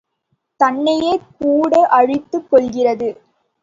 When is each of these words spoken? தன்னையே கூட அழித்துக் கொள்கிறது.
தன்னையே 0.59 1.13
கூட 1.39 1.87
அழித்துக் 1.87 2.49
கொள்கிறது. 2.49 3.09